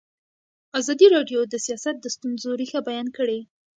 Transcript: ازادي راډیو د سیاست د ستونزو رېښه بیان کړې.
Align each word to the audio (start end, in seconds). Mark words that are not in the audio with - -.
ازادي 0.79 1.07
راډیو 1.15 1.41
د 1.47 1.53
سیاست 1.65 1.95
د 2.01 2.05
ستونزو 2.15 2.49
رېښه 2.59 2.79
بیان 2.87 3.07
کړې. 3.17 3.39